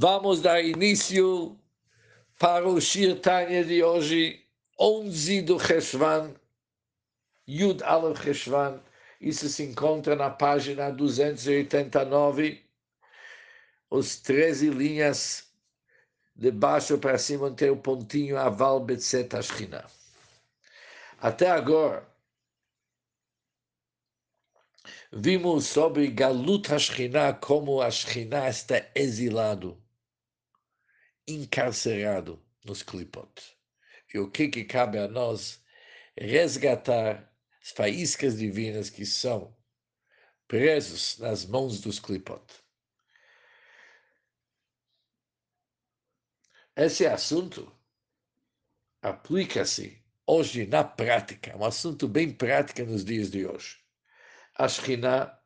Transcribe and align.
Vamos 0.00 0.40
dar 0.40 0.62
início 0.62 1.58
para 2.38 2.68
o 2.68 2.80
Shir 2.80 3.20
Tanya 3.20 3.64
de 3.64 3.82
hoje, 3.82 4.46
11 4.78 5.42
do 5.42 5.58
Cheshvan, 5.58 6.36
Yud 7.48 7.82
Aleph 7.82 8.22
Cheshvan. 8.22 8.80
Isso 9.20 9.48
se 9.48 9.64
encontra 9.64 10.14
na 10.14 10.30
página 10.30 10.92
289, 10.92 12.64
os 13.90 14.20
13 14.20 14.70
linhas 14.70 15.48
de 16.36 16.52
baixo 16.52 16.96
para 16.98 17.18
cima 17.18 17.50
tem 17.50 17.70
o 17.70 17.76
pontinho 17.76 18.38
Aval 18.38 18.78
Betzet 18.78 19.34
Ashkina. 19.34 19.84
Até 21.20 21.50
agora, 21.50 22.08
vimos 25.12 25.66
sobre 25.66 26.06
Galut 26.06 26.72
Ashkina, 26.72 27.32
como 27.34 27.82
Ashkina 27.82 28.48
está 28.48 28.80
exilado 28.94 29.76
encarcerado 31.28 32.42
nos 32.64 32.82
clipot. 32.82 33.30
E 34.12 34.18
o 34.18 34.30
que, 34.30 34.48
que 34.48 34.64
cabe 34.64 34.98
a 34.98 35.06
nós? 35.06 35.62
Resgatar 36.16 37.30
as 37.62 37.70
faíscas 37.70 38.38
divinas 38.38 38.90
que 38.90 39.04
são 39.04 39.56
presos 40.48 41.18
nas 41.18 41.44
mãos 41.44 41.80
dos 41.80 42.00
clipot. 42.00 42.42
Esse 46.74 47.06
assunto 47.06 47.70
aplica-se 49.02 50.02
hoje 50.26 50.66
na 50.66 50.84
prática, 50.84 51.56
um 51.56 51.64
assunto 51.64 52.06
bem 52.08 52.32
prático 52.32 52.82
nos 52.82 53.04
dias 53.04 53.30
de 53.30 53.46
hoje. 53.46 53.78
A 54.54 54.68
Shekhinah, 54.68 55.38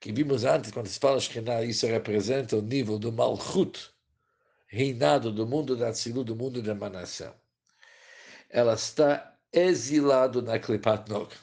que 0.00 0.12
vimos 0.12 0.44
antes, 0.44 0.70
quando 0.70 0.86
se 0.86 0.98
fala 0.98 1.20
Shekhinah, 1.20 1.64
isso 1.64 1.86
representa 1.86 2.56
o 2.56 2.62
nível 2.62 2.98
do 2.98 3.12
Malchut, 3.12 3.92
reinado 4.70 5.32
do 5.32 5.46
mundo 5.46 5.76
da 5.76 5.90
Tzilu, 5.90 6.22
do 6.22 6.36
mundo 6.36 6.62
da 6.62 6.70
emanação. 6.70 7.34
Ela 8.48 8.74
está 8.74 9.36
exilada 9.52 10.40
na 10.40 10.60
Klipat 10.60 11.10
Noga. 11.10 11.36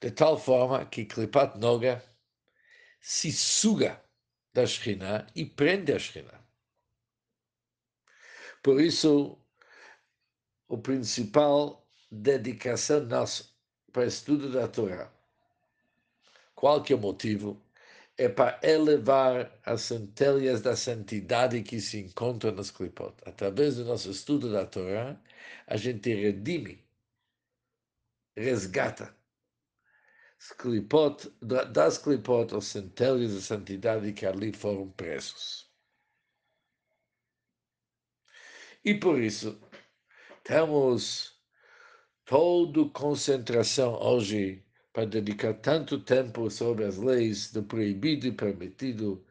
De 0.00 0.10
tal 0.10 0.38
forma 0.38 0.86
que 0.86 1.04
Klipat 1.04 1.58
Noga 1.58 2.02
se 3.02 3.30
suga 3.30 4.02
da 4.54 4.66
Shekhinah 4.66 5.26
e 5.36 5.44
prende 5.44 5.92
a 5.92 5.98
Shekhinah. 5.98 6.40
Por 8.62 8.80
isso, 8.80 9.38
o 10.68 10.78
principal 10.78 11.86
dedicação 12.10 13.00
nossa 13.00 13.44
para 13.92 14.06
estudo 14.06 14.50
da 14.50 14.66
Torá, 14.68 15.12
qual 16.54 16.82
que 16.82 16.92
é 16.92 16.96
o 16.96 16.98
motivo? 16.98 17.60
É 18.20 18.28
para 18.28 18.60
elevar 18.62 19.50
as 19.64 19.80
centelhas 19.80 20.60
da 20.60 20.76
santidade 20.76 21.62
que 21.62 21.80
se 21.80 22.00
encontram 22.00 22.52
nas 22.52 22.70
clipot. 22.70 23.14
Através 23.24 23.76
do 23.76 23.84
nosso 23.86 24.10
estudo 24.10 24.52
da 24.52 24.66
Torá, 24.66 25.18
a 25.66 25.76
gente 25.78 26.12
redime, 26.12 26.84
resgata 28.36 29.16
clipot, 30.58 31.30
das 31.72 31.96
clipot 31.96 32.54
as 32.54 32.66
centelhas 32.66 33.34
da 33.34 33.40
santidade 33.40 34.12
que 34.12 34.26
ali 34.26 34.52
foram 34.52 34.90
presos. 34.90 35.70
E 38.84 38.92
por 38.94 39.18
isso, 39.18 39.58
temos 40.44 41.40
toda 42.26 42.90
concentração 42.90 43.94
hoje 43.94 44.62
para 44.92 45.06
dedicar 45.06 45.54
tanto 45.54 46.00
tempo 46.00 46.50
sobre 46.50 46.84
as 46.84 46.96
leis 46.96 47.52
do 47.52 47.62
proibido 47.62 48.26
e 48.26 48.32
permitido, 48.32 49.24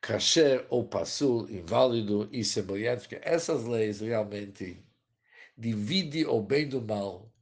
kasher 0.00 0.66
ou 0.70 0.88
passul, 0.88 1.48
inválido 1.50 2.28
e 2.32 2.44
semelhante, 2.44 3.08
porque 3.08 3.20
essas 3.22 3.64
leis 3.64 4.00
realmente 4.00 4.82
dividem 5.56 6.26
o 6.26 6.40
bem 6.40 6.68
do 6.68 6.80
mal 6.80 7.32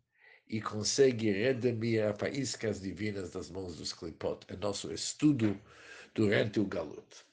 e 0.49 0.61
conseguem 0.61 1.33
redimir 1.33 2.05
as 2.05 2.19
faíscas 2.19 2.81
divinas 2.81 3.31
das 3.31 3.51
mãos 3.51 3.77
dos 3.77 3.93
clipot. 3.93 4.45
É 4.49 4.57
nosso 4.57 4.93
estudo 4.93 5.59
durante 6.15 6.61
o 6.61 6.67
galut. 6.67 7.25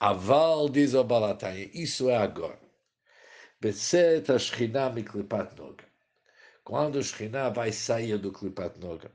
Aval, 0.00 0.68
diz 0.68 0.94
o 0.94 1.02
Balataya, 1.02 1.70
isso 1.74 2.08
é 2.08 2.16
agora. 2.16 2.60
Betzet 3.60 4.30
a 4.30 4.38
Shekhinah 4.38 4.90
Noga. 5.56 5.84
Quando 6.62 7.00
a 7.00 7.48
vai 7.50 7.72
sair 7.72 8.18
do 8.18 8.30
Klipat 8.30 8.78
Noga, 8.78 9.10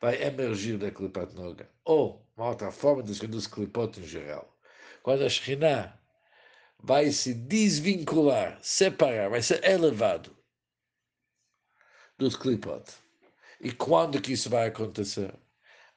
vai 0.00 0.22
emergir 0.22 0.78
da 0.78 0.90
Klipat 0.90 1.34
Noga. 1.34 1.70
Ou, 1.84 2.26
uma 2.36 2.48
outra 2.48 2.70
forma 2.70 3.02
de 3.02 3.12
escrever 3.12 3.32
dos 3.32 3.46
Klipot 3.46 3.98
em 3.98 4.04
geral. 4.04 4.56
Quando 5.02 5.24
a 5.24 5.28
Shekhinah 5.28 5.98
vai 6.78 7.10
se 7.10 7.32
desvincular, 7.32 8.58
separar, 8.62 9.30
vai 9.30 9.42
ser 9.42 9.64
elevado 9.64 10.36
dos 12.18 12.36
Klipot. 12.36 12.84
E 13.60 13.72
quando 13.72 14.20
que 14.20 14.32
isso 14.32 14.50
vai 14.50 14.68
acontecer? 14.68 15.34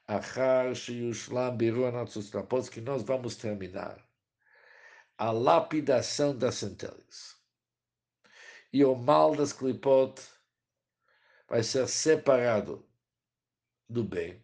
Achar 0.07 0.73
Shiyushlam 0.75 1.57
Biru 1.57 1.85
Anatzustrapos, 1.85 2.69
que 2.69 2.81
nós 2.81 3.03
vamos 3.03 3.35
terminar 3.35 4.03
a 5.17 5.31
lapidação 5.31 6.35
das 6.35 6.55
centelhas. 6.55 7.37
E 8.71 8.83
o 8.85 8.95
mal 8.95 9.35
das 9.35 9.51
Klipot 9.51 10.21
vai 11.47 11.61
ser 11.61 11.87
separado 11.87 12.88
do 13.89 14.03
bem, 14.03 14.41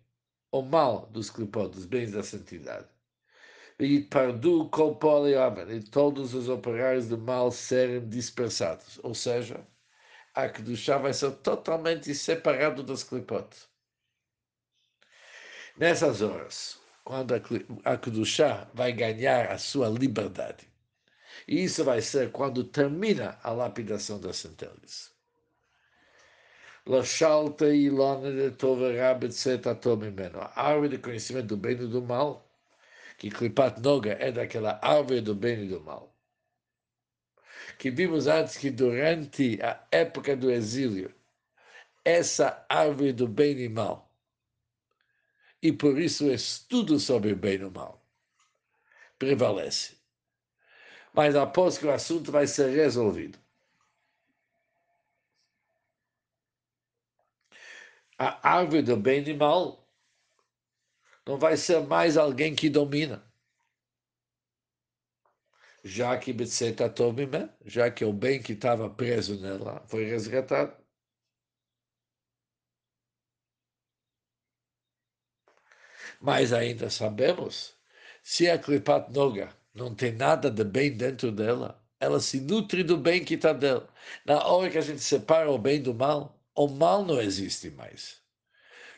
o 0.51 0.61
mal 0.61 1.07
dos 1.07 1.29
clipot, 1.29 1.69
dos 1.69 1.85
bens 1.85 2.11
da 2.11 2.23
santidade. 2.23 2.88
E 3.79 4.01
pardu 4.01 4.69
kol 4.69 4.97
e 5.29 5.81
todos 5.83 6.33
os 6.33 6.50
operários 6.50 7.07
do 7.07 7.17
mal 7.17 7.51
serem 7.51 8.07
dispersados. 8.07 9.00
Ou 9.03 9.13
seja, 9.13 9.67
a 10.34 10.50
Kedushá 10.50 10.97
vai 10.97 11.13
ser 11.13 11.31
totalmente 11.38 12.13
separado 12.16 12.84
dos 12.84 13.03
clipot. 13.03 13.50
Nessas 15.78 16.22
horas, 16.22 16.79
quando 17.03 17.34
a 17.85 17.97
Kedushá 17.97 18.69
vai 18.73 18.91
ganhar 18.91 19.51
a 19.51 19.57
sua 19.57 19.89
liberdade. 19.89 20.67
E 21.47 21.63
isso 21.63 21.84
vai 21.84 22.01
ser 22.01 22.31
quando 22.31 22.63
termina 22.63 23.38
a 23.44 23.51
lapidação 23.51 24.19
das 24.19 24.38
centelhas. 24.38 25.15
Lashalta 26.88 27.73
ilona 27.73 28.31
de 28.31 28.51
tovera 28.51 29.13
betzet 29.16 29.68
atomimeno. 29.68 30.40
A 30.40 30.62
árvore 30.69 30.90
de 30.90 30.97
conhecimento 31.00 31.47
do 31.47 31.57
bem 31.57 31.73
e 31.73 31.88
do 31.88 32.01
mal, 32.01 32.47
que 33.18 33.31
Klipat 33.31 33.81
Noga 33.81 34.13
é 34.19 34.31
daquela 34.31 34.79
árvore 34.84 35.22
do 35.22 35.34
bem 35.34 35.63
e 35.63 35.68
do 35.68 35.81
mal. 35.81 36.16
Que 37.79 37.90
vimos 37.90 38.28
antes 38.28 38.57
que 38.57 38.69
durante 38.69 39.59
a 39.63 39.84
época 39.91 40.35
do 40.35 40.51
exílio, 40.51 41.13
essa 42.03 42.63
árvore 42.69 43.13
do 43.13 43.28
bem 43.28 43.59
e 43.62 43.67
mal, 43.67 44.12
e 45.62 45.72
por 45.73 46.00
isso 46.00 46.25
o 46.25 46.31
estudo 46.31 47.00
sobre 47.00 47.34
o 47.34 47.35
bem 47.35 47.59
e 47.59 47.63
o 47.66 47.72
mal, 47.72 48.06
prevalece. 49.17 49.97
Mas 51.12 51.35
após 51.35 51.79
que 51.79 51.88
o 51.88 51.91
assunto 51.91 52.31
vai 52.31 52.46
ser 52.46 52.69
resolvido, 52.69 53.40
a 58.18 58.50
árvore 58.58 58.81
do 58.81 58.98
bem 58.98 59.24
e 59.28 59.34
mal 59.34 59.88
não 61.26 61.38
vai 61.38 61.58
ser 61.58 61.80
mais 61.81 62.18
alguém 62.18 62.56
que 62.56 62.70
domina. 62.70 63.24
Já 65.84 66.18
que 66.18 66.36
já 67.66 67.92
que 67.92 68.03
o 68.06 68.12
bem 68.14 68.42
que 68.42 68.53
estava 68.53 68.90
preso 68.90 69.40
nela 69.40 69.84
foi 69.88 70.06
resgatado. 70.06 70.76
Mas 76.20 76.52
ainda 76.53 76.90
sabemos, 76.90 77.76
se 78.23 78.50
a 78.50 78.58
Klipat 78.59 79.11
Noga 79.14 79.50
não 79.73 79.94
tem 79.96 80.11
nada 80.14 80.50
de 80.52 80.64
bem 80.64 80.96
dentro 80.96 81.32
dela, 81.32 81.82
ela 82.00 82.20
se 82.20 82.40
nutre 82.41 82.84
do 82.84 82.97
bem 82.97 83.23
que 83.23 83.35
está 83.35 83.53
dela. 83.53 83.88
Na 84.26 84.46
hora 84.46 84.70
que 84.70 84.78
a 84.78 84.82
gente 84.82 85.00
separa 85.02 85.50
o 85.50 85.58
bem 85.58 85.82
do 85.82 85.94
mal, 85.94 86.34
o 86.55 86.67
mal 86.67 87.03
não 87.05 87.22
existe 87.22 87.69
mais. 87.72 88.22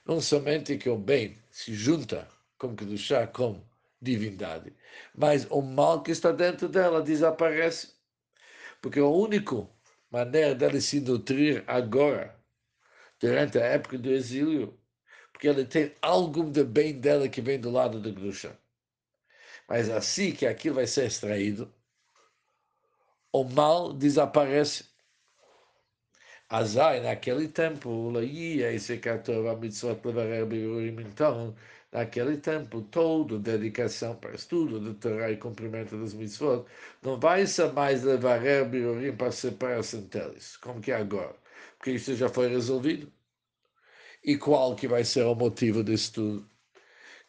Não 0.05 0.21
somente 0.21 0.77
que 0.77 0.89
o 0.89 0.97
bem 0.97 1.37
se 1.51 1.73
junta 1.73 2.27
com 2.57 2.75
Kedushá, 2.75 3.27
com 3.27 3.61
divindade, 4.01 4.73
mas 5.15 5.47
o 5.49 5.61
mal 5.61 6.03
que 6.03 6.11
está 6.11 6.31
dentro 6.31 6.69
dela 6.69 7.01
desaparece. 7.01 7.93
Porque 8.81 8.99
a 8.99 9.05
única 9.05 9.67
maneira 10.09 10.53
dela 10.55 10.79
se 10.79 11.01
nutrir 11.01 11.63
agora, 11.67 12.39
durante 13.19 13.57
a 13.57 13.65
época 13.65 13.97
do 13.97 14.11
exílio, 14.11 14.79
porque 15.33 15.47
ela 15.47 15.65
tem 15.65 15.93
algo 16.01 16.49
de 16.49 16.63
bem 16.63 16.99
dela 16.99 17.27
que 17.27 17.41
vem 17.41 17.59
do 17.59 17.71
lado 17.71 17.99
do 17.99 18.13
Kedushá. 18.13 18.55
Mas 19.67 19.89
assim 19.89 20.31
que 20.31 20.45
aquilo 20.45 20.75
vai 20.75 20.87
ser 20.87 21.07
extraído, 21.07 21.73
o 23.31 23.43
mal 23.43 23.91
desaparece 23.93 24.85
Azai, 26.49 26.99
naquele 27.01 27.47
tempo, 27.47 28.11
ia 28.21 28.71
esse 28.73 28.99
a 29.49 29.55
mitzvot 29.55 30.01
levarer 30.05 30.45
birurim, 30.45 31.01
então, 31.01 31.55
naquele 31.91 32.37
tempo, 32.37 32.81
toda 32.83 33.37
dedicação 33.39 34.15
para 34.17 34.33
estudo 34.35 34.79
de 34.79 34.93
Torá 34.99 35.29
e 35.31 35.37
cumprimento 35.37 35.97
das 35.97 36.13
mitzvot, 36.13 36.65
não 37.01 37.19
vai 37.19 37.45
ser 37.47 37.71
mais 37.73 38.03
levarer 38.03 38.67
birurim 38.69 39.15
para 39.15 39.31
separar 39.31 39.83
centelhas, 39.83 40.57
como 40.57 40.81
que 40.81 40.91
é 40.91 40.95
agora, 40.95 41.35
porque 41.77 41.91
isso 41.91 42.15
já 42.15 42.29
foi 42.29 42.47
resolvido. 42.49 43.11
E 44.23 44.37
qual 44.37 44.75
que 44.75 44.87
vai 44.87 45.03
ser 45.03 45.23
o 45.25 45.33
motivo 45.35 45.83
disso 45.83 46.13
tudo? 46.13 46.49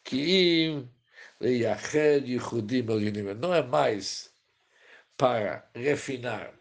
Que 0.03 0.87
não 3.35 3.53
é 3.53 3.63
mais 3.63 4.33
para 5.17 5.69
refinar 5.75 6.58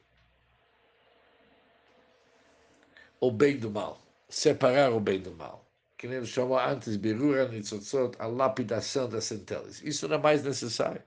o 3.21 3.31
bem 3.31 3.59
do 3.59 3.71
mal, 3.71 4.01
separar 4.29 4.93
o 4.93 5.01
bem 5.01 5.21
do 5.21 5.33
mal. 5.33 5.67
Que 5.97 6.07
nem 6.07 6.25
chamou 6.25 6.59
antes, 6.59 6.97
Birura 6.97 7.49
Nitzotzot, 7.49 8.17
a 8.19 8.27
lapidação 8.27 9.09
das 9.09 9.25
centelhas. 9.25 9.83
Isso 9.83 10.07
não 10.09 10.17
é 10.17 10.19
mais 10.19 10.43
necessário. 10.45 11.03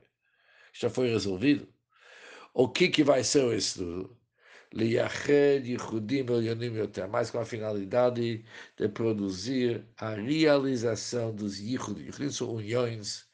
Já 0.73 0.89
foi 0.89 1.09
resolvido. 1.09 1.67
O 2.53 2.67
que, 2.69 2.89
que 2.89 3.03
vai 3.03 3.23
ser 3.23 3.45
o 3.45 3.53
estudo? 3.53 4.17
Mais 7.09 7.29
com 7.31 7.39
a 7.39 7.45
finalidade 7.45 8.45
de 8.77 8.89
produzir 8.89 9.85
a 9.97 10.13
realização 10.15 11.33
dos 11.35 11.59
Yehudim. 11.59 12.03
Yehudim 12.05 12.29
são 12.31 12.53
uniões 12.55 13.25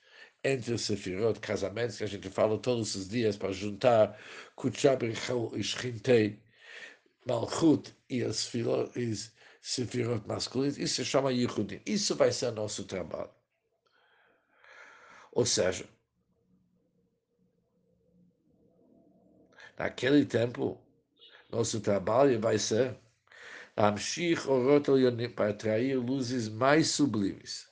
entre 0.43 0.73
os 0.73 0.81
Sefirot, 0.81 1.39
casamentos 1.39 1.97
que 1.97 2.03
a 2.03 2.07
gente 2.07 2.29
fala 2.29 2.57
todos 2.59 2.95
os 2.95 3.09
dias 3.09 3.35
para 3.37 3.51
juntar 3.51 4.17
Kutchab 4.55 5.03
e 5.05 5.63
Shchintei, 5.63 6.41
Malchut 7.27 7.93
e 8.09 8.23
as 8.23 8.49
Sefirot 9.61 10.25
masculinos, 10.27 10.77
isso 10.77 10.95
se 10.95 11.05
chama 11.05 11.31
Yehudim. 11.31 11.81
Isso 11.85 12.15
vai 12.15 12.31
ser 12.31 12.51
nosso 12.51 12.85
trabalho. 12.85 13.31
Ou 15.31 15.45
seja, 15.45 15.85
naquele 19.77 20.25
tempo, 20.25 20.81
nosso 21.51 21.81
trabalho 21.81 22.39
vai 22.39 22.57
ser 22.57 22.97
para 25.35 25.49
atrair 25.49 25.99
luzes 25.99 26.49
mais 26.49 26.87
sublimes, 26.87 27.67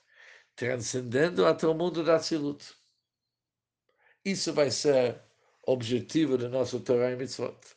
transcendendo 0.55 1.45
até 1.45 1.65
o 1.65 1.73
mundo 1.73 2.03
da 2.03 2.19
Tzilut. 2.19 2.75
Isso 4.23 4.53
vai 4.53 4.69
ser 4.69 5.21
objetivo 5.65 6.37
do 6.37 6.49
nosso 6.49 6.79
Torah 6.81 7.11
e 7.11 7.15
Mitzvot. 7.15 7.74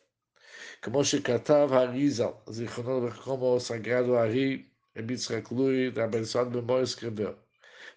Como 0.83 1.05
Shekatav 1.05 1.73
Arizal, 1.73 2.43
Zichronon, 2.51 3.11
como 3.25 3.55
o 3.55 3.61
sagrado 3.61 4.17
Ari, 4.17 4.73
Ebitzrak 4.95 5.53
Luri, 5.53 5.93
abençoado 6.01 6.51
memória, 6.51 6.85
escreveu. 6.85 7.37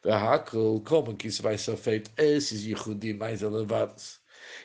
Verhakel, 0.03 0.81
como 0.85 1.15
que 1.15 1.27
isso 1.27 1.43
vai 1.43 1.57
ser 1.57 1.77
feito? 1.77 2.11
Esses 2.17 2.63
Yehudim 2.65 3.13
mais 3.13 3.41
elevados. 3.41 4.19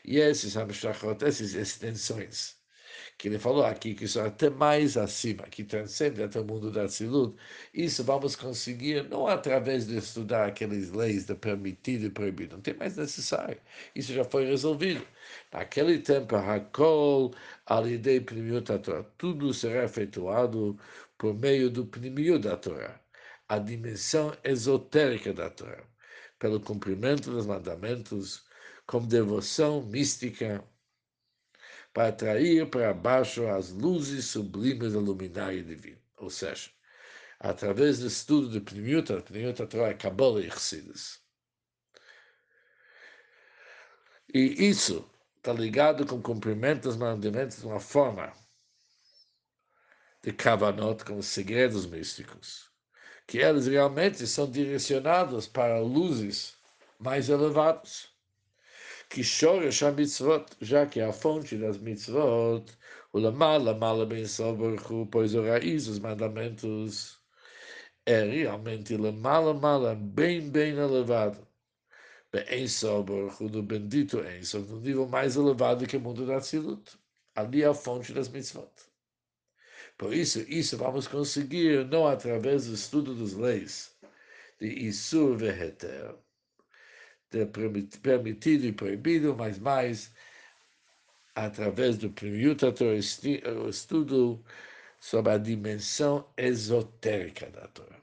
E 0.04 0.18
esses 0.18 0.56
Hamshachot, 0.56 1.24
essas 1.24 1.54
extensões 1.54 2.56
que 3.18 3.28
ele 3.28 3.38
falou 3.38 3.64
aqui, 3.64 3.94
que 3.94 4.06
são 4.06 4.24
até 4.26 4.50
mais 4.50 4.96
acima, 4.96 5.44
que 5.44 5.64
transcende 5.64 6.22
até 6.22 6.40
o 6.40 6.44
mundo 6.44 6.70
da 6.70 6.86
Tzilut, 6.86 7.34
isso 7.72 8.04
vamos 8.04 8.36
conseguir 8.36 9.08
não 9.08 9.26
através 9.26 9.86
de 9.86 9.96
estudar 9.96 10.46
aquelas 10.48 10.90
leis 10.90 11.24
de 11.26 11.34
permitido 11.34 12.06
e 12.06 12.10
proibido, 12.10 12.56
não 12.56 12.62
tem 12.62 12.74
mais 12.74 12.96
necessário, 12.96 13.58
isso 13.94 14.12
já 14.12 14.24
foi 14.24 14.46
resolvido. 14.46 15.06
Naquele 15.52 15.98
tempo, 15.98 16.36
Hakol, 16.36 17.34
Alidei 17.66 18.20
Pnimiut 18.20 18.66
da 18.66 18.78
Torá, 18.78 19.02
tudo 19.19 19.52
será 19.54 19.84
efetuado 19.84 20.78
por 21.19 21.34
meio 21.34 21.70
do 21.70 21.86
Pnimiut 21.86 22.40
da 22.40 22.56
Torá, 22.56 23.00
a 23.48 23.58
dimensão 23.58 24.36
esotérica 24.44 25.32
da 25.32 25.48
Torá, 25.50 25.82
pelo 26.38 26.60
cumprimento 26.60 27.30
dos 27.30 27.46
mandamentos, 27.46 28.44
com 28.86 29.00
devoção 29.06 29.82
mística, 29.82 30.62
para 31.96 32.08
atrair 32.08 32.69
para 32.69 32.93
baixo 32.93 33.48
as 33.48 33.70
luzes 33.70 34.26
sublimes 34.26 34.93
do 34.93 35.00
luminário 35.00 35.64
divino. 35.64 35.98
Ou 36.19 36.28
seja, 36.28 36.69
através 37.40 38.00
do 38.00 38.06
estudo 38.06 38.50
de 38.50 38.60
Pnimiuta 38.60 39.66
Torah 39.66 39.88
é 39.88 39.94
Kabbalah 39.94 40.43
e 40.43 40.50
Chassidus. 40.50 41.22
E 44.28 44.69
isso 44.69 45.10
está 45.38 45.54
ligado 45.54 46.06
com 46.06 46.16
o 46.16 46.22
cumprimento 46.22 46.82
dos 46.82 46.98
mandamentos 46.98 47.60
de 47.60 47.66
uma 47.66 47.81
forma 47.81 48.31
de 50.22 50.34
Kavanot, 50.34 51.02
com 51.02 51.16
os 51.16 51.26
segredos 51.26 51.87
místicos, 51.87 52.70
que 53.26 53.38
eles 53.38 53.66
realmente 53.66 54.26
são 54.26 54.50
direcionados 54.50 55.48
para 55.48 55.81
luzes 55.81 56.58
mais 56.98 57.31
elevadas 57.31 58.14
que 59.08 59.23
shoresh 59.23 59.82
mitzvot, 59.94 60.47
já 60.61 60.87
que 60.87 61.00
a 61.00 61.12
fonte 61.12 61.56
das 61.56 61.79
mitzvot, 61.79 62.64
o 63.12 63.19
lamala, 63.19 63.75
mala 63.75 64.06
ben 64.06 64.26
soberchu, 64.26 65.06
pois 65.11 65.35
o 65.35 65.43
raiz 65.43 65.87
dos 65.87 65.99
mandamentos 65.99 67.20
é 68.05 68.23
realmente 68.23 68.97
lamala, 68.97 69.55
mala, 69.55 69.94
bem, 69.94 70.50
bem 70.50 70.76
elevado. 70.76 71.47
Bem 72.32 72.69
soberchu, 72.69 73.49
do 73.49 73.62
bendito 73.62 74.20
Ensob, 74.20 74.69
no 74.69 74.81
nível 74.81 75.08
mais 75.08 75.37
elevado 75.37 75.87
que 75.87 75.97
o 75.97 76.00
mundo 76.00 76.26
da 76.26 76.41
Tzilut. 76.41 76.99
Ali 77.35 77.62
é 77.62 77.67
a 77.67 77.75
fonte 77.75 78.12
das 78.12 78.29
mitzvot. 78.29 78.70
Por 79.99 80.12
isso, 80.12 80.41
isso 80.49 80.76
vamos 80.76 81.06
conseguir 81.08 81.87
não 81.87 82.06
através 82.06 82.67
do 82.67 82.75
estudo 82.75 83.14
das 83.14 83.32
leis 83.32 83.97
de 84.61 84.67
Isur 84.67 85.37
Veheter, 85.37 86.14
permitido 88.02 88.67
e 88.67 88.73
proibido, 88.73 89.34
mas 89.37 89.58
mais 89.58 90.12
através 91.34 91.99
do 91.99 92.11
Primiuta 92.11 92.69
o 92.69 93.69
estudo 93.69 94.44
sobre 95.00 95.32
a 95.32 95.38
dimensão 95.38 96.32
esotérica 96.37 97.50
da 97.50 97.69
Torá. 97.69 98.00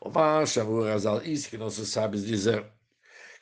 O 0.00 0.10
Mashavur 0.10 0.88
Azal, 0.88 1.22
isso 1.22 1.48
que 1.50 1.56
nossos 1.58 1.88
sábios 1.88 2.24
dizem, 2.26 2.64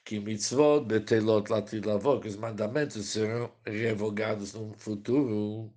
que 0.05 0.21
mitzvot 0.21 0.85
betelot 0.87 1.51
latid 1.51 1.85
lavor, 1.87 2.21
que 2.21 2.29
os 2.29 2.37
mandamentos 2.37 3.07
serão 3.07 3.53
revogados 3.67 4.55
no 4.55 4.73
futuro. 4.75 5.73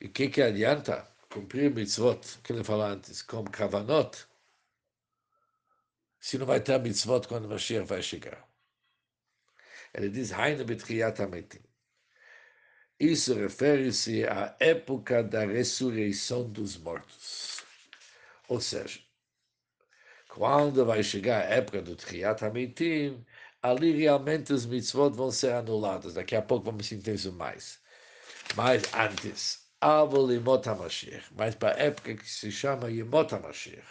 E 0.00 0.06
o 0.06 0.12
que, 0.12 0.28
que 0.28 0.42
adianta? 0.42 1.13
Cumprir 1.34 1.68
mitzvot, 1.74 2.20
que 2.44 2.52
ele 2.52 2.62
falou 2.62 2.86
antes, 2.86 3.20
como 3.20 3.50
kavanot, 3.50 4.24
se 6.20 6.38
não 6.38 6.46
vai 6.46 6.60
ter 6.60 6.78
mitzvot 6.78 7.26
quando 7.26 7.46
o 7.46 7.48
Mashiach 7.48 7.86
vai 7.86 8.00
chegar. 8.02 8.48
Ele 9.92 10.08
diz. 10.08 10.30
Isso 13.00 13.34
refere-se 13.34 14.24
à 14.24 14.56
época 14.60 15.24
da 15.24 15.44
ressurreição 15.44 16.48
dos 16.48 16.76
mortos. 16.76 17.64
Ou 18.48 18.60
seja, 18.60 19.00
quando 20.28 20.86
vai 20.86 21.02
chegar 21.02 21.42
a 21.42 21.54
época 21.54 21.82
do 21.82 21.96
Triat 21.96 22.44
Amitim, 22.44 23.24
ali 23.60 23.92
realmente 23.92 24.52
os 24.52 24.66
mitzvot 24.66 25.10
vão 25.10 25.32
ser 25.32 25.52
anulados. 25.52 26.14
Daqui 26.14 26.36
a 26.36 26.42
pouco 26.42 26.66
vamos 26.66 26.90
entender 26.92 27.32
mais. 27.32 27.80
Mas 28.54 28.82
antes, 28.94 29.63
Avol 29.84 30.32
Yemot 30.32 30.66
HaMashiach, 30.66 31.34
mas 31.36 31.54
para 31.54 31.76
a 31.76 31.78
época 31.78 32.14
que 32.14 32.26
se 32.26 32.50
chama 32.50 32.90
Yemot 32.90 33.34
HaMashiach, 33.34 33.86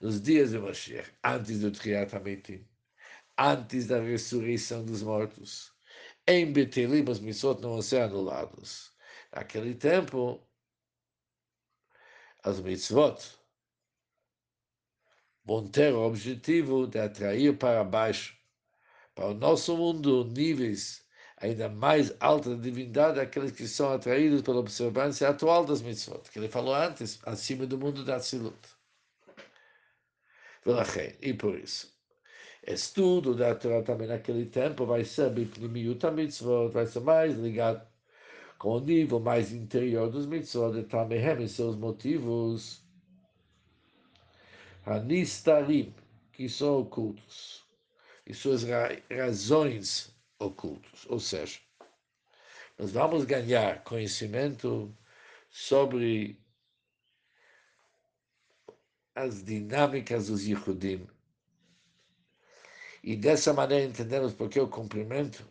nos 0.00 0.22
dias 0.22 0.52
de 0.52 0.58
Mashiach, 0.58 1.12
antes 1.22 1.60
do 1.60 1.70
Triat 1.70 2.10
antes 3.36 3.86
da 3.86 4.00
ressurreição 4.00 4.82
dos 4.82 5.02
mortos. 5.02 5.70
Em 6.26 6.50
Betelim, 6.50 7.04
os 7.10 7.20
missot 7.20 7.60
não 7.60 7.72
vão 7.72 7.82
ser 7.82 8.00
anulados. 8.00 8.90
Naquele 9.30 9.74
tempo, 9.74 10.40
as 12.42 12.58
mitzvot 12.58 13.18
vão 15.44 15.68
ter 15.68 15.92
o 15.92 16.06
objetivo 16.06 16.86
de 16.86 17.00
atrair 17.00 17.58
para 17.58 17.84
baixo, 17.84 18.34
para 19.14 19.26
o 19.26 19.34
nosso 19.34 19.76
mundo, 19.76 20.24
níveis 20.24 21.04
ainda 21.40 21.68
mais 21.68 22.14
alta 22.20 22.54
divindade 22.54 23.18
aqueles 23.18 23.52
que 23.52 23.66
são 23.66 23.92
atraídos 23.92 24.42
pela 24.42 24.60
observância 24.60 25.28
atual 25.28 25.64
das 25.64 25.80
mitzvot, 25.80 26.30
que 26.30 26.38
ele 26.38 26.48
falou 26.48 26.74
antes, 26.74 27.18
acima 27.24 27.66
do 27.66 27.78
mundo 27.78 28.04
da 28.04 28.18
Tzilut. 28.18 28.58
E 31.22 31.32
por 31.32 31.58
isso, 31.58 31.90
estudo 32.66 33.34
da 33.34 33.54
Torá 33.54 33.82
também 33.82 34.06
naquele 34.06 34.44
tempo 34.44 34.84
vai 34.84 35.04
ser 35.04 35.30
mitzvot, 35.32 36.68
vai 36.68 36.86
ser 36.86 37.00
mais 37.00 37.34
ligado 37.34 37.88
com 38.58 38.76
o 38.76 38.80
nível 38.80 39.18
mais 39.18 39.52
interior 39.52 40.10
dos 40.10 40.26
mitzvot, 40.26 40.72
de 40.74 40.82
Tamehem 40.82 41.42
e 41.42 41.48
seus 41.48 41.74
motivos, 41.76 42.84
Hanistarim, 44.84 45.94
que 46.32 46.46
são 46.48 46.80
ocultos. 46.80 47.64
e 48.26 48.34
suas 48.34 48.64
razões 49.10 50.14
ocultas. 50.40 51.06
Ou 51.08 51.20
seja, 51.20 51.60
nós 52.78 52.92
vamos 52.92 53.24
ganhar 53.24 53.84
conhecimento 53.84 54.96
sobre 55.50 56.40
as 59.14 59.44
dinâmicas 59.44 60.28
dos 60.28 60.46
Yehudim. 60.46 61.06
E 63.02 63.16
dessa 63.16 63.52
maneira 63.52 63.84
entendemos 63.84 64.32
porque 64.32 64.58
o 64.58 64.68
cumprimento 64.68 65.46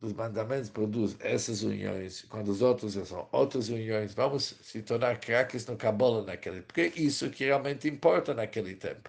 dos 0.00 0.12
mandamentos 0.12 0.68
produz 0.68 1.16
essas 1.20 1.62
uniões, 1.62 2.22
quando 2.22 2.48
os 2.48 2.60
outros 2.60 2.94
são 2.94 3.28
outras 3.30 3.68
uniões. 3.68 4.12
Vamos 4.14 4.56
se 4.60 4.82
tornar 4.82 5.20
craques 5.20 5.64
no 5.66 5.76
Kabbalah 5.76 6.24
naquele, 6.24 6.62
porque 6.62 6.80
é 6.80 6.92
isso 6.96 7.30
que 7.30 7.44
realmente 7.44 7.88
importa 7.88 8.34
naquele 8.34 8.74
tempo. 8.74 9.08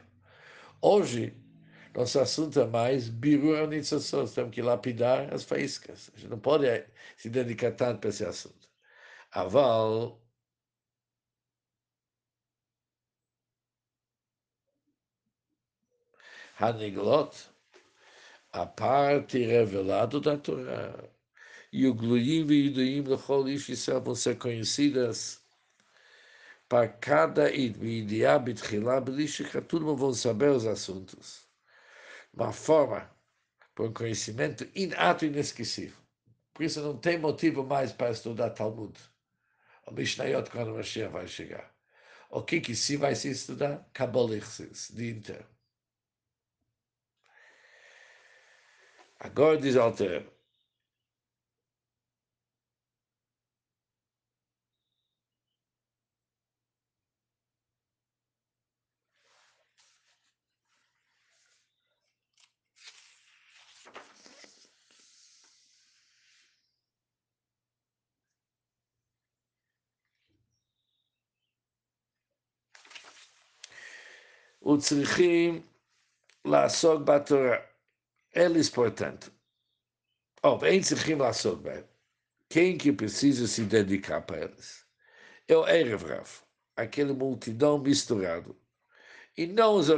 Hoje, 0.79 1.35
nosso 1.95 2.19
assunto 2.19 2.59
é 2.59 2.65
mais 2.65 3.09
birur 3.09 3.67
nitzotzot, 3.67 4.33
temos 4.33 4.53
que 4.53 4.61
lapidar 4.61 5.33
as 5.33 5.43
faíscas. 5.43 6.11
A 6.15 6.19
gente 6.19 6.29
não 6.29 6.39
pode 6.39 6.65
se 7.17 7.29
dedicar 7.29 7.71
tanto 7.73 7.99
para 8.01 8.09
esse 8.09 8.25
assunto. 8.25 8.67
Aval, 9.31 10.21
Haniglot, 16.59 17.49
a 18.51 18.65
parte 18.65 19.39
revelada 19.45 20.19
da 20.19 20.37
Torá, 20.37 20.93
e 21.71 21.87
o 21.87 21.93
Gluim 21.93 22.45
e 22.51 22.67
Iduim 22.67 23.01
Lechol 23.03 23.49
Ish 23.49 23.69
Yisrael 23.69 24.01
vão 24.01 24.15
ser 24.15 24.37
conhecidas 24.37 25.43
para 26.69 26.87
cada 26.87 27.51
Idiá 27.51 28.39
Bitchilá 28.39 29.01
Belishika, 29.01 29.61
tudo 29.61 29.95
vão 29.95 30.13
saber 30.13 30.51
os 30.51 30.65
assuntos. 30.65 31.52
Uma 32.33 32.51
forma, 32.51 33.09
por 33.75 33.89
um 33.89 33.93
conhecimento 33.93 34.67
inato 34.75 35.25
e 35.25 35.27
inesquecível. 35.27 35.97
Por 36.53 36.63
isso 36.63 36.81
não 36.81 36.97
tem 36.97 37.17
motivo 37.17 37.63
mais 37.63 37.91
para 37.91 38.11
estudar 38.11 38.49
Talmud. 38.51 38.97
O 39.85 39.91
Mishnayot, 39.91 40.49
quando 40.49 40.71
o 40.71 40.75
Mashiach 40.75 41.11
vai 41.11 41.27
chegar. 41.27 41.73
O 42.29 42.41
que 42.41 42.61
que 42.61 42.75
se 42.75 42.97
vai 42.97 43.15
se 43.15 43.29
estudar? 43.29 43.87
Kabbalah, 43.93 44.39
de 44.91 45.09
inteiro. 45.09 45.45
Agora 49.19 49.57
diz 49.57 49.75
Alter. 49.75 50.32
Utzrichim 74.63 75.63
Lassog 76.45 77.03
Batorá. 77.03 77.69
Eles, 78.33 78.69
portanto, 78.69 79.31
houve 80.41 80.67
oh, 80.67 80.73
Entzrichim 80.73 81.15
lá 81.15 81.31
Batorá. 81.31 81.83
Quem 82.49 82.77
que 82.77 82.91
precisa 82.91 83.47
se 83.47 83.63
dedicar 83.63 84.21
para 84.21 84.43
eles? 84.45 84.85
É 85.47 85.57
o 85.57 85.67
Erev 85.67 86.03
Rav, 86.03 86.29
aquele 86.77 87.13
multidão 87.13 87.77
misturado. 87.79 88.55
E 89.35 89.47
não 89.47 89.75
os, 89.75 89.89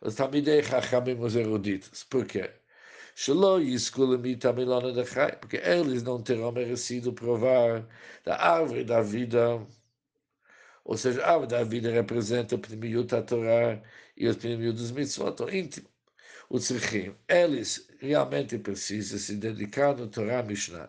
os 0.00 0.14
Tamidei 0.14 0.60
Rachamim 0.60 1.20
os 1.20 1.36
eruditos. 1.36 2.02
Por 2.04 2.24
quê? 2.26 2.50
Porque 5.40 5.56
eles 5.56 6.02
não 6.02 6.22
terão 6.22 6.52
merecido 6.52 7.12
provar 7.12 7.86
da 8.24 8.36
árvore 8.36 8.84
da 8.84 9.02
vida 9.02 9.60
ou 10.88 10.96
seja, 10.96 11.22
a 11.22 11.32
árvore 11.32 11.50
da 11.50 11.62
vida 11.62 11.90
representa 11.90 12.56
o 12.56 12.58
primeiro 12.58 13.04
da 13.04 13.22
Torá 13.22 13.80
e 14.16 14.26
os 14.26 14.36
primeiros 14.36 14.80
dos 14.80 14.90
mitzvot, 14.90 15.42
o 15.42 15.54
íntimo 15.54 15.88
o 16.50 16.58
tzrichim, 16.58 17.14
eles 17.28 17.86
realmente 18.00 18.58
precisam 18.58 19.18
se 19.18 19.36
dedicar 19.36 19.94
no 19.94 20.08
Torá 20.08 20.42
Mishnah 20.42 20.88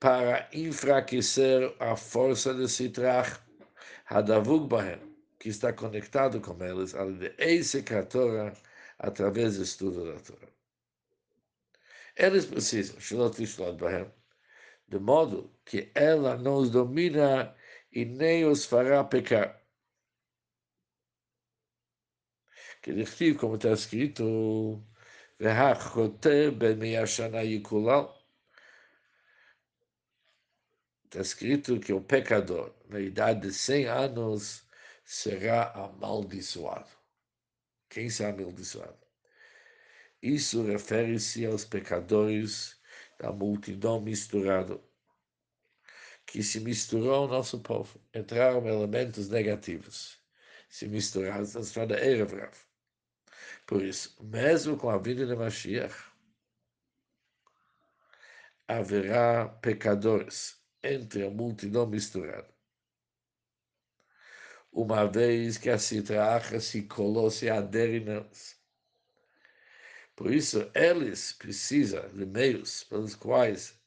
para 0.00 0.48
enfraquecer 0.52 1.74
a 1.78 1.94
força 1.94 2.54
de 2.54 2.66
Sitrach 2.68 3.38
Hadavug 4.06 4.66
Bahem, 4.66 4.98
que 5.38 5.50
está 5.50 5.72
conectado 5.74 6.40
com 6.40 6.56
eles, 6.64 6.94
através 8.98 9.56
do 9.58 9.62
estudo 9.62 10.06
da 10.06 10.18
Torá. 10.20 10.48
Eles 12.16 12.46
precisam, 12.46 12.98
Shalot 12.98 13.42
Ishlot 13.42 13.76
Bahem, 13.76 14.10
de 14.88 14.98
modo 14.98 15.52
que 15.66 15.92
ela 15.94 16.36
nos 16.38 16.70
domina 16.70 17.54
e 17.92 18.04
nem 18.04 18.44
os 18.46 18.64
fará 18.64 19.04
pecar. 19.04 19.60
Que 22.82 22.92
Dirtiv, 22.92 23.36
como 23.38 23.56
está 23.56 23.70
escrito, 23.72 24.82
Está 31.04 31.20
escrito 31.20 31.78
que 31.78 31.92
o 31.92 32.00
pecador, 32.00 32.74
na 32.88 32.98
idade 33.00 33.42
de 33.48 33.52
100 33.52 33.86
anos, 33.86 34.66
será 35.04 35.70
amaldiçoado. 35.72 36.88
Quem 37.88 38.08
será 38.08 38.30
amaldiçoado? 38.30 38.98
Isso 40.22 40.64
refere-se 40.64 41.44
aos 41.44 41.64
pecadores 41.64 42.80
da 43.18 43.30
multidão 43.32 44.00
misturada 44.00 44.80
que 46.26 46.42
se 46.42 46.60
misturou 46.60 47.14
ao 47.14 47.28
nosso 47.28 47.60
povo. 47.60 48.00
Entraram 48.14 48.66
elementos 48.66 49.28
negativos, 49.28 50.20
se 50.68 50.88
misturaram, 50.88 51.44
transformaram 51.44 52.02
Erev 52.02 52.32
Rav. 52.34 52.54
Por 53.66 53.82
isso, 53.82 54.16
mesmo 54.22 54.76
com 54.76 54.90
a 54.90 54.98
vinda 54.98 55.26
de 55.26 55.34
Mashiach, 55.34 55.94
haverá 58.66 59.48
pecadores 59.48 60.58
entre 60.82 61.24
a 61.26 61.30
multidão 61.30 61.86
misturada. 61.86 62.52
Uma 64.72 65.04
vez 65.06 65.58
que 65.58 65.68
a 65.68 65.78
citracha 65.78 66.58
se 66.58 66.82
colou, 66.82 67.30
se 67.30 67.50
adere 67.50 68.00
neles. 68.00 68.58
Por 70.16 70.32
isso, 70.32 70.70
eles 70.74 71.32
precisam 71.32 72.08
de 72.08 72.24
meios 72.24 72.84
pelos 72.84 73.14
quais 73.14 73.81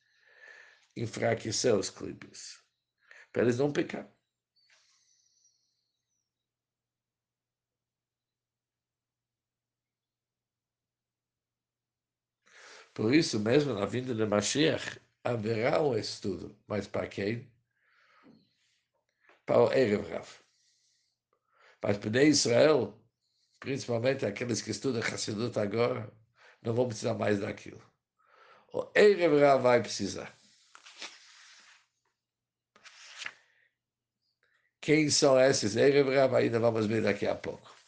enfraquecer 0.95 1.75
os 1.75 1.89
clipes, 1.89 2.61
para 3.31 3.43
eles 3.43 3.57
não 3.57 3.71
pecar. 3.71 4.09
Por 12.95 13.13
isso, 13.13 13.39
mesmo 13.41 13.73
na 13.73 13.85
vinda 13.85 14.15
de 14.15 14.25
Mashiach, 14.25 15.01
haverá 15.23 15.81
um 15.81 15.97
estudo. 15.97 16.57
Mas 16.65 16.87
para 16.87 17.07
quem? 17.07 17.51
Para 19.45 19.59
o 19.63 19.73
Erev 19.73 20.09
Rav. 20.09 20.27
Mas 21.83 21.97
para 21.97 22.23
Israel, 22.23 22.97
principalmente 23.59 24.25
aqueles 24.25 24.61
que 24.61 24.71
estudam 24.71 25.01
Hassidut 25.01 25.59
agora, 25.59 26.11
não 26.61 26.73
vão 26.73 26.87
precisar 26.87 27.13
mais 27.15 27.39
daquilo. 27.39 27.83
O 28.73 28.91
Erev 28.95 29.39
Rav 29.41 29.61
vai 29.61 29.81
precisar. 29.81 30.34
Quem 34.84 35.10
são 35.10 35.38
esses 35.38 35.76
Erev 35.76 36.08
Rav? 36.14 36.34
Ainda 36.34 36.58
vamos 36.58 36.86
ver 36.86 37.02
daqui 37.02 37.26
a 37.26 37.34
pouco. 37.34 37.80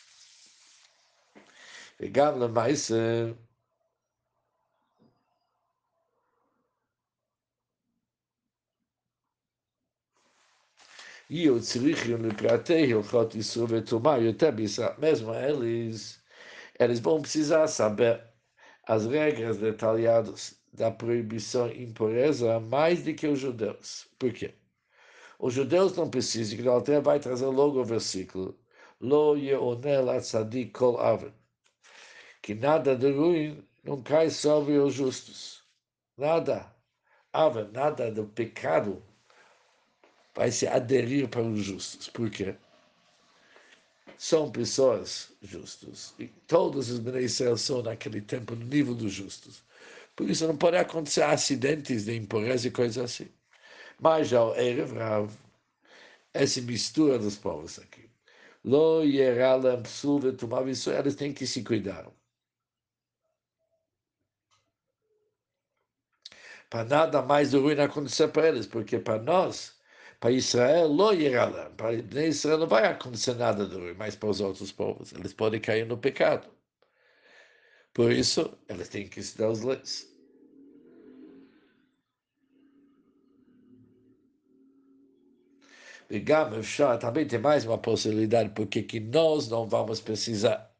וגם 2.03 2.41
למעשה 2.41 3.33
e 11.31 11.49
o 11.49 11.61
tzrichim 11.61 12.17
lepratei 12.17 12.85
hilchot 12.87 13.37
Yisro 13.37 13.67
vetumar 13.67 14.21
yoter 14.21 14.53
b'Yisrael. 14.53 14.99
Mesmo 14.99 15.33
eles, 15.33 16.21
eles 16.79 17.01
vão 17.01 17.23
precisar 17.23 17.69
saber 17.69 18.21
as 18.87 19.07
regras 19.07 19.57
detalhadas 19.59 20.61
da 20.73 20.91
proibição 20.91 21.69
e 21.71 21.85
impureza 21.85 22.61
mais 22.61 23.05
do 23.05 23.15
que 23.15 23.27
os 23.27 23.39
judeus. 23.39 24.09
Por 24.19 24.33
quê? 24.33 24.55
Os 25.40 25.54
judeus 25.54 25.96
não 25.96 26.10
precisam, 26.10 26.58
que 26.58 26.68
o 26.68 26.72
Alter 26.72 27.02
vai 27.02 27.20
trazer 27.20 27.46
logo 27.46 27.80
o 27.80 27.86
versículo 27.86 28.58
Lo 29.00 29.36
yeonel 29.36 30.10
atzadik 30.10 30.72
kol 30.72 31.00
aven 31.00 31.34
que 32.42 32.56
nada 32.56 32.96
de 32.96 33.12
ruim 33.12 33.64
não 33.84 34.02
cai 34.02 34.30
sobre 34.30 34.78
os 34.78 34.94
justos. 34.94 35.64
Nada, 36.18 36.74
aven, 37.34 37.70
nada 37.74 38.10
do 38.10 38.26
pecado 38.26 39.04
vai 40.34 40.52
se 40.52 40.66
aderir 40.66 41.28
para 41.28 41.42
os 41.42 41.60
justos. 41.60 42.08
Por 42.08 42.30
quê? 42.30 42.56
são 44.18 44.50
pessoas 44.52 45.32
justas. 45.42 46.14
E 46.20 46.28
todos 46.48 46.90
os 46.90 47.00
Israel 47.00 47.58
são 47.58 47.84
naquele 47.84 48.22
tempo 48.22 48.56
no 48.56 48.66
nível 48.66 48.96
dos 48.96 49.14
justos. 49.14 49.64
Por 50.16 50.30
isso 50.30 50.48
não 50.48 50.58
pode 50.58 50.78
acontecer 50.78 51.22
acidentes 51.22 52.06
de 52.06 52.16
impureza 52.16 52.68
e 52.68 52.72
coisas 52.72 52.98
assim. 52.98 53.28
Mas 54.00 54.30
já 54.30 54.44
o 54.44 54.56
Erev 54.56 54.94
Rav, 54.94 55.32
essa 56.34 56.62
mistura 56.62 57.18
dos 57.20 57.38
povos 57.38 57.80
aqui. 57.80 58.10
Lo 58.64 59.04
Yeralam 59.04 59.82
Psul 59.84 60.20
Vetumav 60.20 60.68
eles 60.68 61.16
têm 61.16 61.34
que 61.34 61.48
se 61.48 61.64
cuidar. 61.64 62.12
Para 66.70 66.84
nada 66.84 67.22
mais 67.22 67.54
ruim 67.54 67.80
acontecer 67.80 68.28
para 68.30 68.50
eles, 68.50 68.68
porque 68.68 69.00
para 69.00 69.22
nós, 69.22 69.74
para 70.20 70.32
Israel, 70.32 70.88
lo 70.90 71.12
Yeralam, 71.14 71.74
para 71.76 71.94
Israel 72.28 72.58
não 72.60 72.68
vai 72.68 72.86
acontecer 72.86 73.36
nada 73.36 73.66
de 73.66 73.76
ruim, 73.76 73.94
mas 73.94 74.16
para 74.16 74.30
os 74.30 74.42
outros 74.42 74.72
povos, 74.72 75.14
eles 75.14 75.34
podem 75.34 75.62
cair 75.62 75.86
no 75.86 75.98
pecado. 75.98 76.50
Por 77.94 78.12
isso, 78.12 78.58
eles 78.70 78.90
têm 78.90 79.08
que 79.08 79.20
estudar 79.20 79.50
as 79.50 79.62
leis. 79.62 80.17
E 86.10 86.24
também 87.00 87.28
tem 87.28 87.40
mais 87.40 87.66
uma 87.66 87.78
possibilidade, 87.78 88.50
porque 88.52 88.82
que 88.82 89.00
nós 89.00 89.50
não 89.50 89.68
vamos 89.68 90.00
precisar 90.00 90.72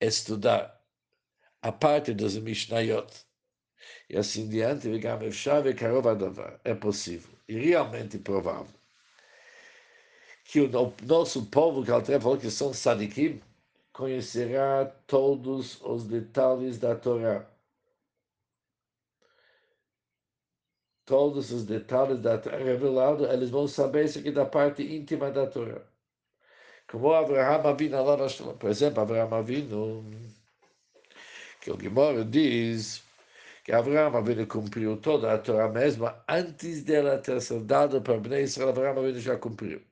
estudar 0.00 0.80
a 1.60 1.72
parte 1.72 2.14
dos 2.14 2.36
Mishnayot. 2.36 3.12
E 4.08 4.16
assim 4.16 4.48
diante, 4.48 4.88
é 6.64 6.74
possível, 6.74 7.30
e 7.48 7.54
realmente 7.58 8.18
provável, 8.18 8.72
que 10.44 10.60
o 10.60 10.70
nosso 11.02 11.46
povo, 11.46 11.84
que 11.84 11.90
Alter 11.90 12.20
falou 12.20 12.38
que 12.38 12.50
são 12.50 12.72
sadikim, 12.72 13.40
conhecerá 13.92 14.86
todos 15.06 15.80
os 15.82 16.04
detalhes 16.04 16.78
da 16.78 16.94
Torá. 16.94 17.51
Todos 21.12 21.50
os 21.52 21.64
detalhes 21.66 22.20
da 22.20 22.36
revelado, 22.36 23.26
eles 23.26 23.50
vão 23.50 23.68
saber 23.68 24.06
isso 24.06 24.18
aqui 24.18 24.30
da 24.30 24.46
parte 24.46 24.82
íntima 24.82 25.30
da 25.30 25.46
Torá. 25.46 25.82
Como 26.90 27.12
Abraham 27.12 27.68
Avinu 27.68 28.02
lá 28.02 28.16
na 28.16 28.54
Por 28.54 28.70
exemplo, 28.70 29.02
Abraham 29.02 29.36
Avinu, 29.36 30.06
que 31.60 31.70
o 31.70 31.78
Gemara 31.78 32.24
diz 32.24 33.04
que 33.62 33.72
Abraham 33.72 34.16
Avinu 34.16 34.46
cumpriu 34.46 34.96
toda 34.96 35.34
a 35.34 35.38
Torá 35.38 35.68
mesma 35.68 36.24
antes 36.26 36.82
dela 36.82 37.18
ter 37.18 37.42
sido 37.42 37.62
dada 37.66 38.00
para 38.00 38.18
Bnei 38.18 38.44
Israel. 38.44 38.70
Abraham 38.70 39.00
Avinu 39.00 39.20
já 39.20 39.36
cumpriu. 39.36 39.82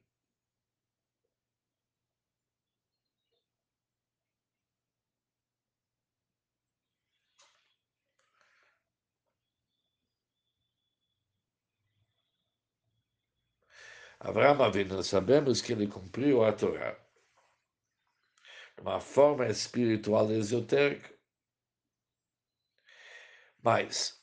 Abraão 14.22 14.62
Avinu, 14.62 15.02
sabemos 15.02 15.62
que 15.62 15.72
ele 15.72 15.86
cumpriu 15.86 16.44
a 16.44 16.52
Torá. 16.52 16.94
Uma 18.78 19.00
forma 19.00 19.46
espiritual 19.46 20.30
esotérica. 20.30 21.10
Mas 23.62 24.22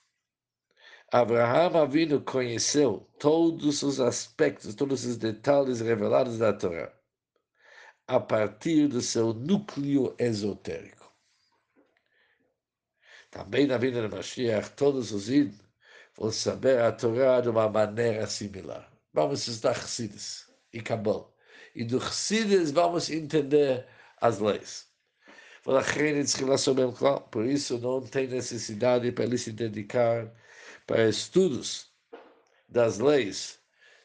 Abraão 1.11 1.81
Avinu 1.81 2.21
conheceu 2.21 3.09
todos 3.17 3.81
os 3.81 3.99
aspectos, 3.99 4.75
todos 4.75 5.03
os 5.03 5.17
detalhes 5.17 5.81
revelados 5.81 6.37
da 6.37 6.53
Torá 6.53 6.93
a 8.07 8.19
partir 8.19 8.87
do 8.87 9.01
seu 9.01 9.33
núcleo 9.33 10.15
esotérico. 10.19 11.11
Também 13.31 13.65
na 13.67 13.77
vida 13.77 14.07
de 14.07 14.15
Mashiach, 14.15 14.71
todos 14.75 15.11
os 15.11 15.27
id 15.27 15.53
vão 16.15 16.31
saber 16.31 16.81
a 16.81 16.91
Torá 16.91 17.41
de 17.41 17.49
uma 17.49 17.67
maneira 17.67 18.25
similar 18.27 18.96
vamos 19.17 19.47
estudar 19.47 19.73
Chassidus 19.73 20.47
e 20.71 20.79
Kabbalah. 20.79 21.25
E 21.73 21.83
do 21.83 21.99
Chassidus 21.99 22.69
vamos 22.69 23.09
entender 23.09 23.87
as 24.21 24.37
leis. 24.37 24.87
Por 27.31 27.45
isso 27.45 27.79
não 27.79 28.01
tem 28.01 28.27
necessidade 28.27 29.11
para 29.11 29.25
ele 29.25 29.37
se 29.39 29.51
dedicar 29.51 30.31
para 30.85 31.09
estudos 31.09 31.91
das 32.69 32.99
leis 32.99 33.59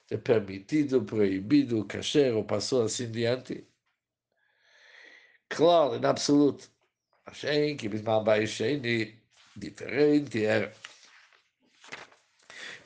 de 0.08 0.16
permitido, 0.16 1.04
proibido, 1.04 1.84
kasher 1.84 2.34
ou 2.34 2.44
passou 2.44 2.82
assim 2.82 3.10
diante. 3.10 3.66
Claro, 5.50 5.96
em 5.96 6.06
absoluto. 6.06 6.70
Hashem, 7.26 7.76
que 7.76 7.88
bisman 7.88 8.24
diferente 9.56 10.44
era 10.44 10.72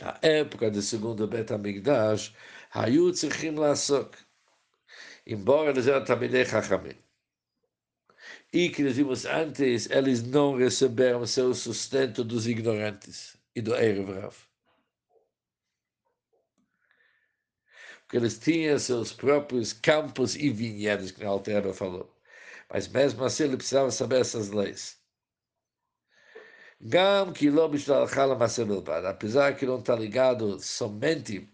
na 0.01 0.19
época 0.23 0.71
do 0.71 0.83
segundo 0.83 1.27
Betamigdash, 1.27 2.35
Hayu 2.71 3.11
Tzichim 3.13 3.57
Lasok, 3.57 4.17
embora 5.27 5.71
eles 5.71 5.87
eram 5.87 6.05
Tamidei 6.05 6.45
Chachamim. 6.45 6.97
E 8.53 8.71
que 8.71 8.83
nós 8.83 8.97
vimos 8.97 9.25
antes, 9.25 9.89
eles 9.91 10.23
não 10.23 10.57
receberam 10.57 11.27
seu 11.27 11.55
sustento 11.55 12.25
dos 12.25 12.47
ignorantes 12.47 13.37
e 13.55 13.61
do 13.61 13.75
Erev 13.75 14.11
Rav. 14.13 14.35
Porque 18.03 18.17
eles 18.19 18.39
tinham 18.39 18.79
seus 18.79 19.13
próprios 19.13 19.73
campos 19.73 20.37
e 20.37 20.49
vinhedos, 20.51 21.11
que 21.11 21.25
o 21.25 21.29
Altera 21.29 21.73
falou. 21.75 22.15
Mas 22.71 22.89
mesmo 22.89 23.25
assim, 23.25 23.45
ele 23.45 23.57
precisava 23.57 23.91
saber 23.91 24.21
essas 24.21 24.51
leis. 24.51 24.97
Gam 26.89 27.33
que 27.33 27.49
apesar 29.11 29.57
que 29.57 29.67
não 29.67 29.79
está 29.81 29.97
ligado 29.97 30.61
somente 30.61 31.49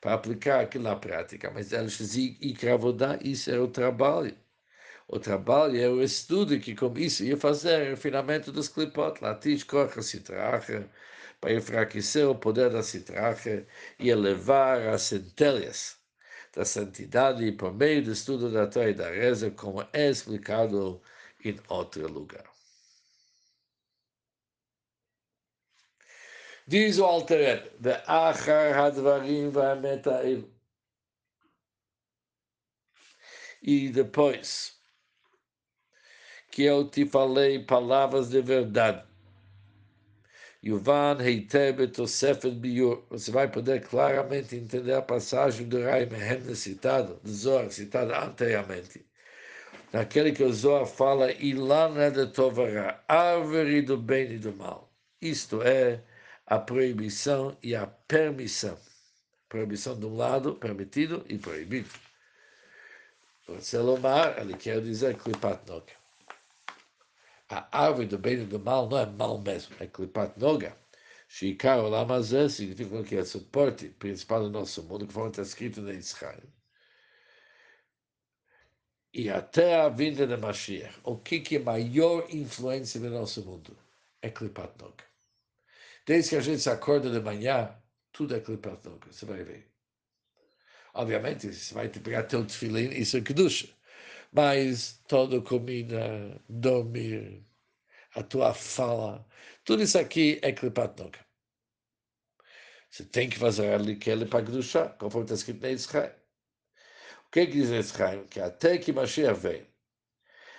para 0.00 0.14
aplicar 0.14 0.60
aquilo 0.60 0.84
na 0.84 0.96
prática, 0.96 1.50
mas 1.50 1.70
eles 1.72 1.98
dizem 1.98 2.38
isso 3.22 3.50
é 3.50 3.60
o 3.60 3.68
trabalho. 3.68 4.34
O 5.08 5.18
trabalho 5.18 5.78
é 5.78 5.88
o 5.88 6.02
estudo 6.02 6.58
que 6.60 6.74
com 6.74 6.96
isso 6.98 7.24
ia 7.24 7.36
fazer 7.36 7.88
o 7.88 7.90
refinamento 7.90 8.52
dos 8.52 8.68
clipot, 8.68 9.20
latish 9.22 9.64
corra 9.64 10.02
citracha, 10.02 10.88
para 11.40 11.52
enfraquecer 11.54 12.26
o 12.28 12.34
poder 12.34 12.70
da 12.70 12.82
citracha 12.82 13.66
e 13.98 14.08
elevar 14.10 14.80
as 14.88 15.02
centelhas 15.02 15.98
da 16.54 16.64
santidade 16.64 17.52
por 17.52 17.74
meio 17.74 18.02
do 18.04 18.12
estudo 18.12 18.50
da 18.50 18.66
Torá 18.66 18.88
e 18.90 18.94
da 18.94 19.10
reza, 19.10 19.50
como 19.50 19.86
é 19.92 20.08
explicado 20.10 21.02
em 21.44 21.58
outro 21.68 22.08
lugar. 22.10 22.59
Diz 26.70 27.00
o 27.00 27.04
Alteret, 27.04 27.68
Achar 28.06 28.72
Hadvarim 28.72 29.50
Vamet 29.50 30.04
E 33.60 33.88
depois, 33.88 34.78
que 36.48 36.62
eu 36.62 36.88
te 36.88 37.04
falei 37.06 37.58
palavras 37.58 38.30
de 38.30 38.40
verdade. 38.40 39.02
Yuvan 40.64 41.18
Heiteb 41.20 41.88
Tosefet 41.88 42.52
Biur. 42.52 43.04
Você 43.10 43.32
vai 43.32 43.50
poder 43.50 43.84
claramente 43.88 44.54
entender 44.54 44.94
a 44.94 45.02
passagem 45.02 45.66
do 45.66 45.82
Rai 45.82 46.06
Mehem 46.06 46.54
citado, 46.54 47.18
do 47.24 47.32
Zohar, 47.32 47.68
citado 47.72 48.14
anteriormente. 48.14 49.04
Naquele 49.92 50.30
que 50.30 50.44
o 50.44 50.52
Zohar 50.52 50.86
fala, 50.86 51.32
Ilana 51.32 52.12
de 52.12 52.28
Tovara, 52.28 53.02
árvore 53.08 53.82
do 53.82 53.96
bem 53.96 54.34
e 54.34 54.38
do 54.38 54.52
mal. 54.52 54.88
Isto 55.20 55.62
é, 55.62 56.04
a 56.50 56.58
proibição 56.58 57.56
e 57.62 57.76
a 57.76 57.86
permissão. 57.86 58.76
Proibição 59.48 59.98
de 59.98 60.04
um 60.04 60.16
lado, 60.16 60.56
permitido 60.56 61.24
e 61.28 61.38
proibido. 61.38 61.88
Selomar, 63.60 64.36
ele 64.36 64.56
quer 64.56 64.80
dizer 64.82 65.16
clipat 65.16 65.64
noga. 65.68 65.92
A 67.48 67.84
árvore 67.84 68.06
do 68.08 68.18
bem 68.18 68.42
e 68.42 68.44
do 68.44 68.58
mal 68.58 68.88
não 68.88 68.98
é 68.98 69.06
mal 69.06 69.38
mesmo, 69.38 69.76
é 69.78 69.86
clipat 69.86 70.38
noga. 70.40 70.76
Shikar 71.28 71.78
olamazé 71.78 72.48
significa 72.48 73.04
que 73.04 73.16
é 73.16 73.24
suporte 73.24 73.88
principal 73.88 74.42
do 74.42 74.50
nosso 74.50 74.82
mundo, 74.82 75.06
que 75.06 75.16
está 75.16 75.42
escrito 75.42 75.80
na 75.80 75.92
Israel. 75.92 76.42
E 79.14 79.30
até 79.30 79.80
a 79.80 79.88
vinda 79.88 80.26
de 80.26 80.36
Mashiach, 80.36 80.98
o 81.04 81.16
que, 81.16 81.40
que 81.40 81.56
é 81.56 81.58
maior 81.60 82.26
influência 82.30 83.00
no 83.00 83.10
nosso 83.10 83.44
mundo? 83.44 83.76
É 84.20 84.30
clipat 84.30 84.72
noga. 84.80 85.09
Desde 86.06 86.30
que 86.30 86.36
a 86.36 86.40
gente 86.40 86.60
se 86.62 86.70
acorda 86.70 87.10
de 87.10 87.20
manhã, 87.20 87.74
tudo 88.12 88.34
é 88.34 88.40
clipat 88.40 88.80
você 89.06 89.26
vai 89.26 89.42
ver. 89.44 89.70
Obviamente, 90.94 91.52
você 91.52 91.74
vai 91.74 91.88
te 91.88 92.00
pegar 92.00 92.24
teu 92.24 92.44
tefilim, 92.44 92.90
isso 92.90 93.16
é 93.16 93.20
kedusha. 93.20 93.68
Mas 94.32 95.00
toda 95.06 95.40
comida, 95.40 96.40
dormir, 96.48 97.44
a 98.14 98.22
tua 98.22 98.54
fala, 98.54 99.26
tudo 99.64 99.82
isso 99.82 99.98
aqui 99.98 100.38
é 100.42 100.52
clipat 100.52 100.94
Você 102.90 103.04
tem 103.04 103.28
que 103.28 103.38
fazer 103.38 103.72
ali 103.72 103.96
que 103.96 104.10
ele 104.10 104.26
para 104.26 104.44
kedusha, 104.44 104.88
conforme 104.98 105.24
está 105.26 105.34
escrito 105.34 105.62
na 105.62 105.70
Israel. 105.70 106.20
O 107.26 107.30
que, 107.30 107.40
é 107.40 107.46
que 107.46 107.52
diz 107.52 107.70
Eschaim? 107.70 108.26
Que 108.26 108.40
até 108.40 108.76
que 108.76 108.92
Mashiach 108.92 109.38
vem, 109.38 109.64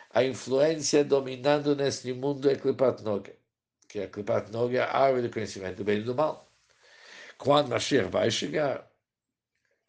a 0.09 0.23
influência 0.23 1.03
dominando 1.03 1.75
neste 1.75 2.13
mundo 2.13 2.49
é 2.49 2.55
Klipat 2.55 3.03
Noga, 3.03 3.35
que 3.91 3.99
é 3.99 4.07
Klipat 4.07 4.51
Noga, 4.51 4.85
a 4.85 5.03
árvore 5.03 5.27
do 5.27 5.33
conhecimento 5.33 5.77
do 5.77 5.83
bem 5.83 5.99
e 5.99 6.03
do 6.03 6.15
mal. 6.15 6.49
Quando 7.37 7.67
Mashiach 7.67 8.09
vai 8.09 8.31
chegar, 8.31 8.89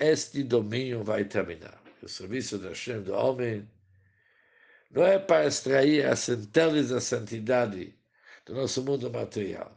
este 0.01 0.43
domínio 0.43 1.05
vai 1.05 1.25
terminar. 1.25 1.81
O 2.03 2.09
serviço 2.09 2.59
da 2.59 2.71
Hashem 2.71 3.03
do 3.03 3.15
homem 3.15 3.69
não 4.91 5.05
é 5.05 5.21
para 5.21 5.47
extrair 5.47 6.05
as 6.05 6.19
centelhas 6.19 6.88
da 6.88 7.01
santidade 7.01 7.95
do 8.45 8.55
nosso 8.55 8.83
mundo 8.83 9.09
material, 9.09 9.73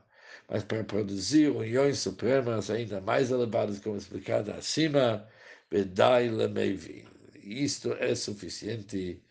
mas 0.49 0.63
para 0.63 0.83
produzir 0.83 1.49
uniões 1.51 1.99
supremas 1.99 2.71
ainda 2.71 2.99
mais 2.99 3.29
elevadas, 3.29 3.79
como 3.79 3.95
explicado 3.95 4.51
acima, 4.51 5.29
Vedai 5.69 6.29
Lemevin. 6.29 7.05
Isto 7.43 7.93
é 7.93 8.15
suficiente 8.15 9.21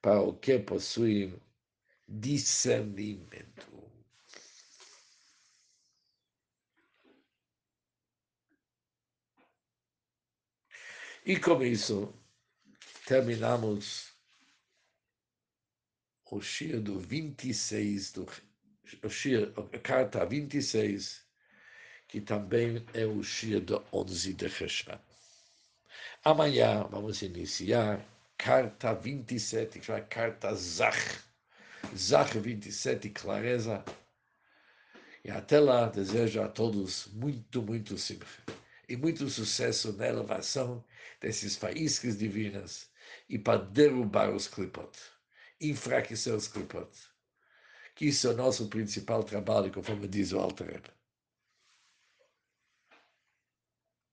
para 0.00 0.20
o 0.20 0.32
que 0.32 0.60
possui 0.60 1.34
discernimento. 2.06 3.87
E 11.28 11.38
com 11.38 11.62
isso, 11.62 12.10
terminamos 13.04 14.14
o 16.30 16.40
Shir 16.40 16.80
do 16.80 16.98
26, 16.98 18.12
do, 18.12 18.26
o 19.02 19.10
Shir, 19.10 19.52
a 19.54 19.78
carta 19.78 20.24
26, 20.24 21.22
que 22.08 22.22
também 22.22 22.82
é 22.94 23.04
o 23.04 23.22
Shir 23.22 23.60
do 23.60 23.84
11 23.92 24.32
de 24.32 24.48
Cheshvan. 24.48 24.98
Amanhã 26.24 26.84
vamos 26.84 27.20
iniciar 27.20 28.02
carta 28.38 28.94
27, 28.94 29.80
que 29.80 29.84
chama 29.84 30.00
carta 30.00 30.54
Zach. 30.54 31.18
Zach 31.94 32.38
27, 32.38 33.10
clareza. 33.10 33.84
E 35.22 35.30
até 35.30 35.60
lá, 35.60 35.90
desejo 35.90 36.40
a 36.40 36.48
todos 36.48 37.06
muito, 37.08 37.60
muito 37.60 37.98
simcha 37.98 38.47
e 38.88 38.96
muito 38.96 39.28
sucesso 39.28 39.92
na 39.92 40.06
elevação 40.06 40.84
desses 41.20 41.56
faíscas 41.56 42.16
divinas 42.16 42.90
e 43.28 43.38
para 43.38 43.60
derrubar 43.60 44.34
os 44.34 44.48
clipot, 44.48 44.98
enfraquecer 45.60 46.34
os 46.34 46.48
clipot. 46.48 46.90
Que 47.94 48.06
isso 48.06 48.28
é 48.28 48.30
o 48.30 48.36
nosso 48.36 48.68
principal 48.68 49.22
trabalho, 49.24 49.72
conforme 49.72 50.08
diz 50.08 50.32
o 50.32 50.38
Alter 50.38 50.82